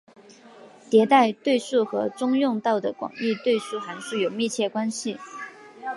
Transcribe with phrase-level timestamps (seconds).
[0.89, 5.19] 迭代对数和中用到的广义对数函数有密切关系。